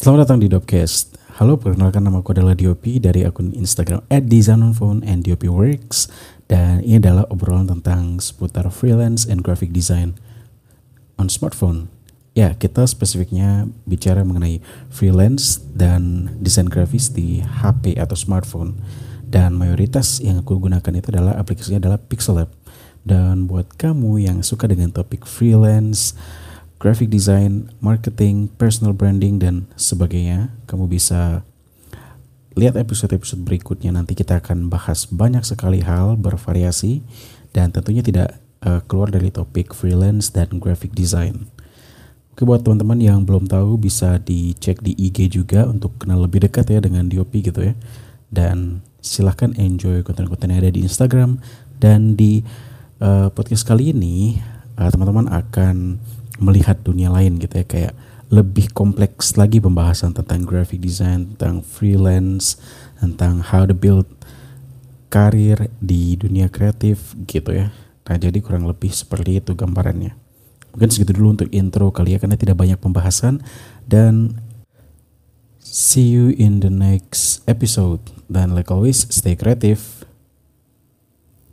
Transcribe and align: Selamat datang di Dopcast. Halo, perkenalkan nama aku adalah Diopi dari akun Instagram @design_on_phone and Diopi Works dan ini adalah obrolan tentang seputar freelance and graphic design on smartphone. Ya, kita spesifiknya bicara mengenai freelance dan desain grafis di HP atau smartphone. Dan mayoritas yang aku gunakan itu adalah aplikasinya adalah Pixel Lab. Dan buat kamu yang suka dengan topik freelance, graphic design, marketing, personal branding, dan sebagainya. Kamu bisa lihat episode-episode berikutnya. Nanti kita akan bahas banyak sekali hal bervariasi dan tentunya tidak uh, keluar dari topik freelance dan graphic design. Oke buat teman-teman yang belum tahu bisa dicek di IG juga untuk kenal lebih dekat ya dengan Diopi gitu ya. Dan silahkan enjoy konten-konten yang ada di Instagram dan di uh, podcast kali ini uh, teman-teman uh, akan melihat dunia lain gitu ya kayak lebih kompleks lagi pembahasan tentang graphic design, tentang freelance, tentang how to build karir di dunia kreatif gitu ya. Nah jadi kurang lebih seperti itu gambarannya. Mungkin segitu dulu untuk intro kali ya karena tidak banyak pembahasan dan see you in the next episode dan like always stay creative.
Selamat 0.00 0.24
datang 0.24 0.40
di 0.40 0.48
Dopcast. 0.48 1.12
Halo, 1.36 1.60
perkenalkan 1.60 2.00
nama 2.00 2.24
aku 2.24 2.32
adalah 2.32 2.56
Diopi 2.56 2.96
dari 2.96 3.20
akun 3.20 3.52
Instagram 3.52 4.00
@design_on_phone 4.08 5.04
and 5.04 5.20
Diopi 5.20 5.44
Works 5.52 6.08
dan 6.48 6.80
ini 6.80 7.04
adalah 7.04 7.28
obrolan 7.28 7.68
tentang 7.68 8.16
seputar 8.16 8.64
freelance 8.72 9.28
and 9.28 9.44
graphic 9.44 9.76
design 9.76 10.16
on 11.20 11.28
smartphone. 11.28 11.92
Ya, 12.32 12.56
kita 12.56 12.88
spesifiknya 12.88 13.68
bicara 13.84 14.24
mengenai 14.24 14.64
freelance 14.88 15.60
dan 15.76 16.32
desain 16.40 16.72
grafis 16.72 17.12
di 17.12 17.44
HP 17.44 18.00
atau 18.00 18.16
smartphone. 18.16 18.80
Dan 19.28 19.52
mayoritas 19.52 20.16
yang 20.24 20.40
aku 20.40 20.64
gunakan 20.64 20.96
itu 20.96 21.12
adalah 21.12 21.36
aplikasinya 21.36 21.76
adalah 21.76 22.00
Pixel 22.00 22.40
Lab. 22.40 22.48
Dan 23.04 23.44
buat 23.44 23.76
kamu 23.76 24.16
yang 24.24 24.40
suka 24.40 24.64
dengan 24.64 24.96
topik 24.96 25.28
freelance, 25.28 26.16
graphic 26.80 27.12
design, 27.12 27.68
marketing, 27.84 28.48
personal 28.56 28.96
branding, 28.96 29.36
dan 29.36 29.68
sebagainya. 29.76 30.48
Kamu 30.64 30.88
bisa 30.88 31.44
lihat 32.56 32.74
episode-episode 32.80 33.44
berikutnya. 33.44 33.92
Nanti 33.92 34.16
kita 34.16 34.40
akan 34.40 34.72
bahas 34.72 35.04
banyak 35.06 35.44
sekali 35.44 35.84
hal 35.84 36.16
bervariasi 36.16 37.04
dan 37.52 37.70
tentunya 37.70 38.00
tidak 38.00 38.40
uh, 38.64 38.80
keluar 38.88 39.12
dari 39.12 39.28
topik 39.28 39.76
freelance 39.76 40.32
dan 40.32 40.56
graphic 40.56 40.96
design. 40.96 41.52
Oke 42.32 42.48
buat 42.48 42.64
teman-teman 42.64 42.96
yang 42.96 43.28
belum 43.28 43.44
tahu 43.44 43.76
bisa 43.76 44.16
dicek 44.16 44.80
di 44.80 44.96
IG 44.96 45.36
juga 45.36 45.68
untuk 45.68 46.00
kenal 46.00 46.24
lebih 46.24 46.48
dekat 46.48 46.72
ya 46.72 46.80
dengan 46.80 47.04
Diopi 47.12 47.44
gitu 47.44 47.60
ya. 47.60 47.76
Dan 48.32 48.80
silahkan 49.04 49.52
enjoy 49.60 50.00
konten-konten 50.00 50.48
yang 50.48 50.64
ada 50.64 50.72
di 50.72 50.80
Instagram 50.80 51.36
dan 51.76 52.16
di 52.16 52.40
uh, 53.04 53.28
podcast 53.28 53.68
kali 53.68 53.92
ini 53.92 54.40
uh, 54.80 54.88
teman-teman 54.88 55.28
uh, 55.28 55.44
akan 55.44 56.00
melihat 56.40 56.80
dunia 56.80 57.12
lain 57.12 57.36
gitu 57.38 57.60
ya 57.60 57.66
kayak 57.68 57.92
lebih 58.30 58.70
kompleks 58.70 59.34
lagi 59.34 59.58
pembahasan 59.58 60.14
tentang 60.14 60.46
graphic 60.46 60.78
design, 60.78 61.34
tentang 61.34 61.66
freelance, 61.66 62.56
tentang 63.02 63.42
how 63.42 63.66
to 63.66 63.74
build 63.74 64.06
karir 65.10 65.66
di 65.82 66.14
dunia 66.14 66.46
kreatif 66.46 67.18
gitu 67.26 67.50
ya. 67.50 67.74
Nah 68.06 68.16
jadi 68.16 68.38
kurang 68.38 68.70
lebih 68.70 68.94
seperti 68.94 69.42
itu 69.42 69.52
gambarannya. 69.58 70.14
Mungkin 70.70 70.88
segitu 70.94 71.18
dulu 71.18 71.34
untuk 71.34 71.50
intro 71.50 71.90
kali 71.90 72.14
ya 72.14 72.22
karena 72.22 72.38
tidak 72.38 72.62
banyak 72.62 72.78
pembahasan 72.78 73.42
dan 73.90 74.38
see 75.58 76.14
you 76.14 76.30
in 76.38 76.62
the 76.62 76.70
next 76.70 77.42
episode 77.50 77.98
dan 78.30 78.54
like 78.54 78.70
always 78.70 79.10
stay 79.10 79.34
creative. 79.34 79.99